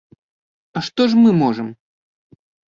[0.81, 1.69] А што ж мы можам?